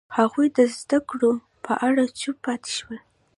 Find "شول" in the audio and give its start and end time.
2.77-2.97